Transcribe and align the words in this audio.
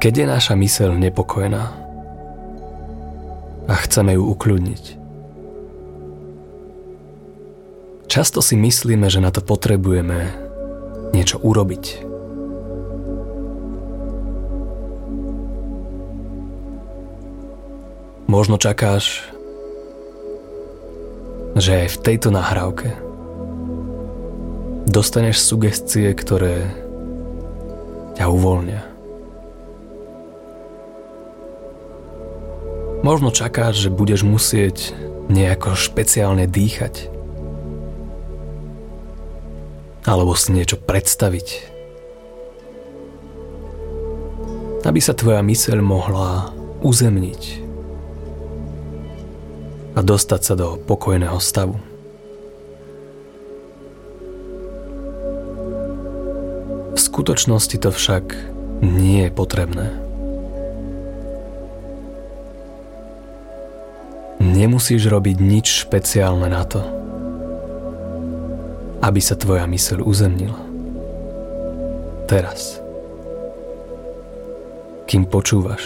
Keď 0.00 0.12
je 0.16 0.26
naša 0.32 0.56
myseľ 0.56 0.96
nepokojná 0.96 1.64
a 3.68 3.74
chceme 3.84 4.16
ju 4.16 4.32
ukľudniť, 4.32 4.84
často 8.08 8.40
si 8.40 8.56
myslíme, 8.56 9.12
že 9.12 9.20
na 9.20 9.28
to 9.28 9.44
potrebujeme 9.44 10.32
niečo 11.12 11.36
urobiť. 11.44 12.08
Možno 18.24 18.56
čakáš, 18.56 19.28
že 21.60 21.84
aj 21.84 21.88
v 21.92 22.00
tejto 22.00 22.32
nahrávke 22.32 22.96
dostaneš 24.88 25.44
sugestie, 25.44 26.08
ktoré 26.16 26.72
ťa 28.16 28.24
uvoľnia. 28.32 28.89
Možno 33.00 33.32
čakáš, 33.32 33.80
že 33.80 33.88
budeš 33.88 34.28
musieť 34.28 34.92
nejako 35.32 35.72
špeciálne 35.72 36.44
dýchať. 36.44 37.08
Alebo 40.04 40.36
si 40.36 40.52
niečo 40.52 40.76
predstaviť. 40.76 41.48
Aby 44.84 45.00
sa 45.00 45.16
tvoja 45.16 45.40
myseľ 45.40 45.80
mohla 45.80 46.52
uzemniť 46.84 47.64
a 49.96 50.00
dostať 50.04 50.40
sa 50.44 50.54
do 50.60 50.76
pokojného 50.76 51.40
stavu. 51.40 51.80
V 56.92 56.98
skutočnosti 57.00 57.80
to 57.80 57.88
však 57.88 58.36
nie 58.84 59.24
je 59.24 59.32
potrebné. 59.32 60.09
Nemusíš 64.60 65.08
robiť 65.08 65.40
nič 65.40 65.88
špeciálne 65.88 66.52
na 66.52 66.68
to, 66.68 66.84
aby 69.00 69.16
sa 69.16 69.32
tvoja 69.32 69.64
myseľ 69.64 70.04
uzemnila. 70.04 70.60
Teraz. 72.28 72.76
Kým 75.08 75.24
počúvaš, 75.24 75.80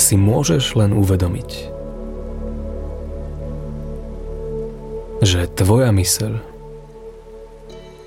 si 0.00 0.16
môžeš 0.16 0.72
len 0.80 0.96
uvedomiť, 0.96 1.50
že 5.20 5.52
tvoja 5.52 5.92
myseľ 5.92 6.40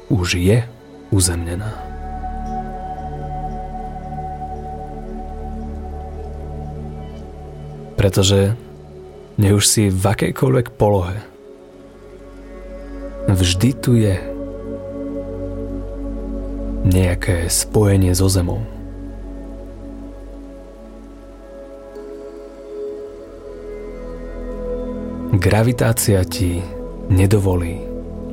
už 0.10 0.42
je 0.42 0.66
uzemnená. 1.14 1.83
Pretože 8.04 8.52
nech 9.40 9.56
už 9.56 9.64
si 9.64 9.88
v 9.88 10.04
akejkoľvek 10.04 10.76
polohe, 10.76 11.24
vždy 13.32 13.70
tu 13.80 13.96
je 13.96 14.20
nejaké 16.84 17.48
spojenie 17.48 18.12
so 18.12 18.28
zemou. 18.28 18.60
Gravitácia 25.40 26.28
ti 26.28 26.60
nedovolí 27.08 27.80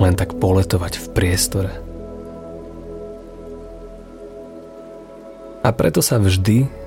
len 0.03 0.19
tak 0.19 0.35
poletovať 0.35 0.99
v 0.99 1.07
priestore. 1.15 1.73
A 5.63 5.71
preto 5.71 6.03
sa 6.03 6.19
vždy 6.19 6.80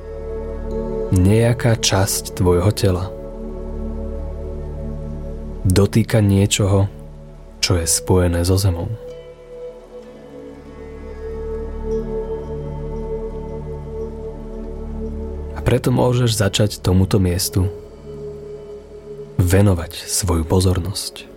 nejaká 1.14 1.78
časť 1.78 2.42
tvojho 2.42 2.74
tela. 2.74 3.06
Dotýka 5.62 6.26
niečoho, 6.26 6.90
čo 7.62 7.78
je 7.78 7.86
spojené 7.86 8.42
so 8.42 8.58
zemou. 8.58 8.90
A 15.54 15.60
preto 15.62 15.94
môžeš 15.94 16.34
začať 16.34 16.82
tomuto 16.82 17.22
miestu 17.22 17.70
venovať 19.38 19.94
svoju 20.10 20.44
pozornosť. 20.50 21.30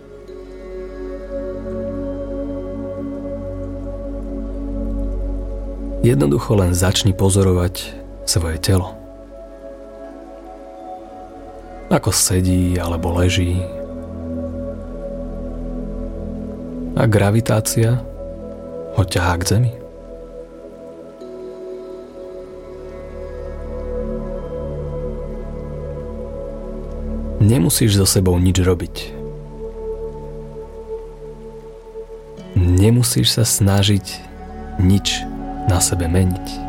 Jednoducho 6.01 6.57
len 6.57 6.73
začni 6.73 7.13
pozorovať 7.13 7.93
svoje 8.25 8.57
telo 8.57 8.96
ako 11.87 12.11
sedí 12.11 12.75
alebo 12.75 13.15
leží. 13.15 13.63
A 16.97 17.05
gravitácia 17.07 18.03
ho 18.97 19.03
ťahá 19.05 19.37
k 19.39 19.43
zemi. 19.47 19.73
Nemusíš 27.37 27.95
so 27.95 28.03
sebou 28.03 28.35
nič 28.41 28.59
robiť. 28.59 28.95
Nemusíš 32.57 33.39
sa 33.39 33.45
snažiť 33.47 34.03
nič 34.81 35.23
na 35.69 35.79
sebe 35.79 36.09
meniť. 36.09 36.66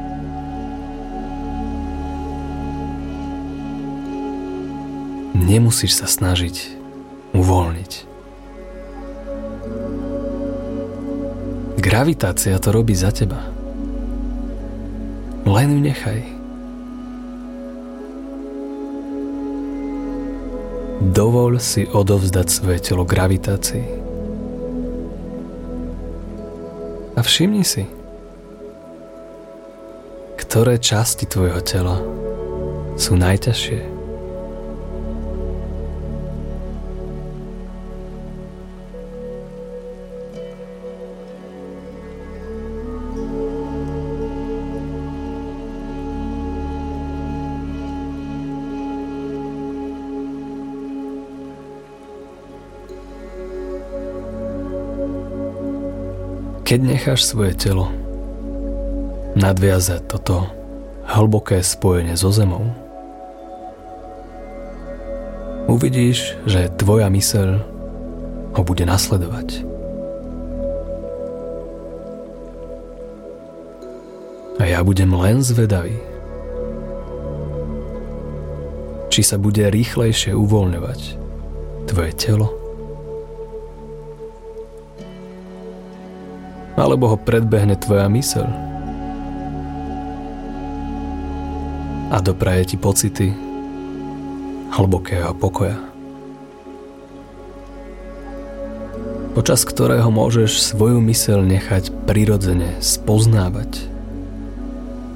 Nemusíš 5.39 6.03
sa 6.03 6.07
snažiť 6.11 6.57
uvoľniť. 7.33 7.93
Gravitácia 11.79 12.59
to 12.59 12.69
robí 12.75 12.93
za 12.93 13.15
teba. 13.15 13.39
Len 15.49 15.69
ju 15.73 15.81
nechaj. 15.81 16.21
Dovol 20.99 21.63
si 21.63 21.87
odovzdať 21.87 22.47
svoje 22.51 22.79
telo 22.83 23.07
gravitácii. 23.07 23.87
A 27.15 27.21
všimni 27.23 27.65
si, 27.65 27.87
ktoré 30.37 30.77
časti 30.77 31.25
tvojho 31.25 31.63
tela 31.63 32.03
sú 32.99 33.15
najťažšie. 33.15 33.98
Keď 56.69 56.85
necháš 56.85 57.25
svoje 57.25 57.57
telo 57.57 57.89
nadviazať 59.41 60.05
toto 60.05 60.53
hlboké 61.09 61.65
spojenie 61.65 62.13
so 62.13 62.29
zemou, 62.29 62.61
uvidíš, 65.65 66.37
že 66.45 66.69
tvoja 66.77 67.09
myseľ 67.09 67.49
ho 68.53 68.63
bude 68.69 68.85
nasledovať. 68.85 69.65
A 74.61 74.69
ja 74.69 74.85
budem 74.85 75.09
len 75.17 75.41
zvedavý, 75.41 75.97
či 79.09 79.25
sa 79.25 79.41
bude 79.41 79.73
rýchlejšie 79.73 80.37
uvoľňovať 80.37 81.01
tvoje 81.89 82.13
telo 82.13 82.58
alebo 86.79 87.11
ho 87.11 87.17
predbehne 87.19 87.75
tvoja 87.75 88.07
myseľ. 88.07 88.47
A 92.09 92.17
dopraje 92.23 92.73
ti 92.73 92.77
pocity 92.79 93.35
hlbokého 94.73 95.35
pokoja. 95.37 95.77
Počas 99.35 99.63
ktorého 99.63 100.09
môžeš 100.09 100.59
svoju 100.73 101.03
myseľ 101.03 101.45
nechať 101.47 101.95
prirodzene 102.09 102.81
spoznávať 102.81 103.87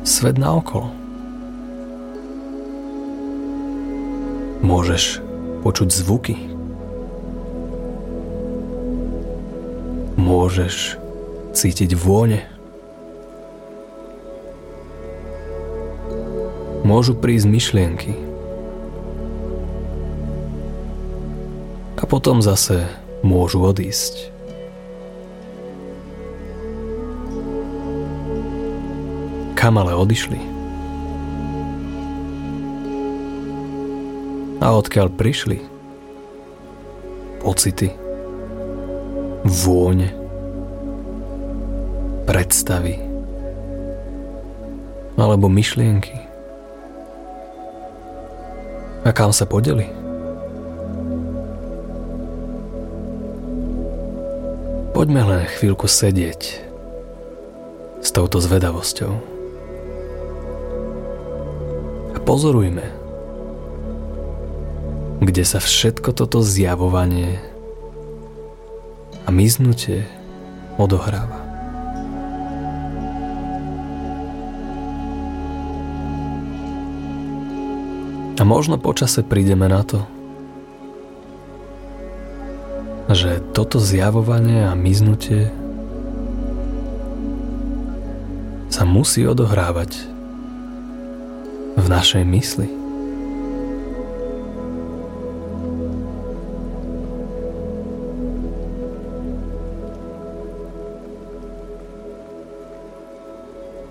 svet 0.07 0.39
naokolo. 0.39 0.91
Môžeš 4.63 5.19
počuť 5.67 5.89
zvuky. 5.91 6.37
Môžeš 10.15 11.02
cítiť 11.53 11.93
vône. 11.95 12.53
môžu 16.93 17.17
prísť 17.17 17.47
myšlienky. 17.49 18.13
A 21.97 22.05
potom 22.05 22.43
zase 22.43 22.85
môžu 23.23 23.63
odísť. 23.63 24.35
Kam 29.55 29.79
ale 29.79 29.95
odišli? 29.95 30.37
A 34.61 34.67
odkiaľ 34.75 35.09
prišli? 35.15 35.59
Pocity, 37.43 37.91
vône, 39.43 40.13
predstavy 42.25 42.99
alebo 45.19 45.47
myšlienky. 45.47 46.19
A 49.03 49.11
kam 49.11 49.35
sa 49.35 49.47
podeli? 49.47 49.91
Poďme 54.95 55.23
len 55.27 55.43
chvíľku 55.59 55.91
sedieť 55.91 56.63
s 58.03 58.09
touto 58.15 58.39
zvedavosťou. 58.39 59.13
A 62.15 62.19
pozorujme, 62.23 62.87
kde 65.23 65.43
sa 65.43 65.59
všetko 65.59 66.15
toto 66.15 66.39
zjavovanie 66.43 67.43
a 69.27 69.35
miznutie 69.35 70.07
odohráva. 70.79 71.42
A 78.33 78.43
možno 78.49 78.81
počase 78.81 79.21
prídeme 79.23 79.69
na 79.69 79.85
to, 79.85 80.03
že 83.13 83.45
toto 83.53 83.77
zjavovanie 83.77 84.67
a 84.67 84.73
miznutie 84.73 85.53
sa 88.73 88.89
musí 88.89 89.23
odohrávať 89.29 89.95
v 91.77 91.87
našej 91.87 92.25
mysli. 92.25 92.69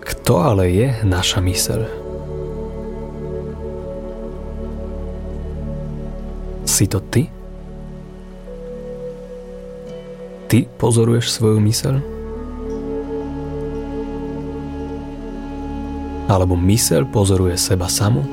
Kto 0.02 0.34
ale 0.42 0.66
je 0.74 0.90
naša 1.06 1.40
myseľ? 1.46 2.01
Si 6.82 6.90
to 6.90 6.98
ty? 6.98 7.30
Ty 10.50 10.66
pozoruješ 10.82 11.30
svoju 11.30 11.62
myseľ? 11.62 12.02
Alebo 16.26 16.58
myseľ 16.58 17.06
pozoruje 17.14 17.54
seba 17.54 17.86
samu? 17.86 18.26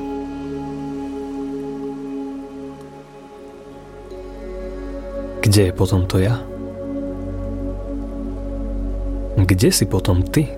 Kde 5.45 5.69
je 5.69 5.73
potom 5.77 6.09
to 6.09 6.17
ja? 6.17 6.41
Kde 9.37 9.69
si 9.69 9.85
potom 9.85 10.25
ty? 10.25 10.49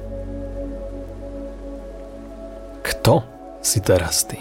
Kto 2.88 3.20
si 3.60 3.84
teraz 3.84 4.24
ty? 4.24 4.40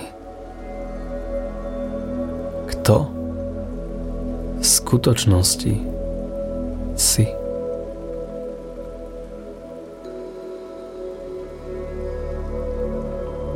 Kto 2.71 3.20
skutočnosti 4.61 5.75
si. 6.97 7.27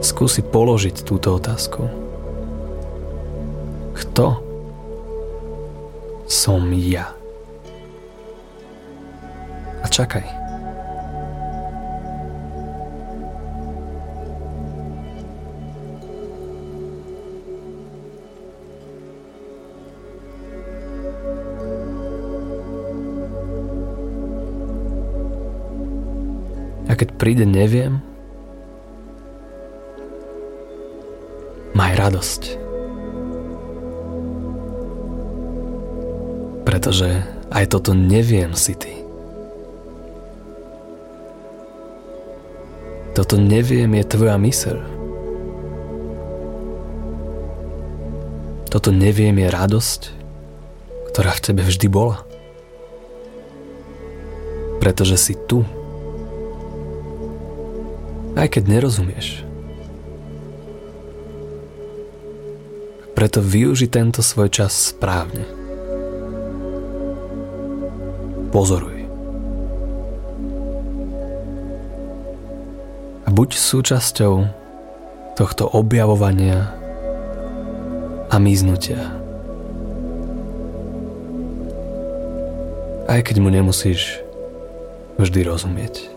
Skúsi 0.04 0.40
položiť 0.44 1.04
túto 1.04 1.36
otázku. 1.36 1.88
Kto 3.94 4.26
som 6.28 6.72
ja? 6.76 7.12
A 9.80 9.86
čakaj. 9.88 10.44
A 26.94 26.99
keď 27.02 27.19
príde 27.19 27.43
neviem, 27.43 27.99
maj 31.75 31.91
radosť. 31.99 32.55
Pretože 36.62 37.26
aj 37.50 37.64
toto 37.67 37.99
neviem 37.99 38.55
si 38.55 38.79
ty. 38.79 38.94
Toto 43.19 43.43
neviem 43.43 43.90
je 43.99 44.05
tvoja 44.06 44.38
myseľ. 44.38 44.79
Toto 48.70 48.94
neviem 48.94 49.35
je 49.43 49.49
radosť, 49.50 50.00
ktorá 51.11 51.35
v 51.35 51.43
tebe 51.43 51.67
vždy 51.67 51.90
bola. 51.90 52.23
Pretože 54.79 55.19
si 55.19 55.35
tu 55.50 55.67
aj 58.34 58.48
keď 58.50 58.62
nerozumieš. 58.78 59.46
Preto 63.14 63.38
využi 63.38 63.86
tento 63.86 64.20
svoj 64.20 64.50
čas 64.50 64.75
správne. 64.90 65.46
Pozoruj. 68.50 69.06
A 73.25 73.28
buď 73.30 73.49
súčasťou 73.54 74.35
tohto 75.38 75.64
objavovania 75.70 76.75
a 78.30 78.37
miznutia. 78.42 78.99
Aj 83.06 83.20
keď 83.23 83.37
mu 83.38 83.50
nemusíš 83.50 84.23
vždy 85.18 85.40
rozumieť. 85.47 86.13